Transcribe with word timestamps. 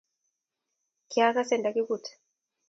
Kyagaase 1.11 1.55
ndakibut 1.57 2.03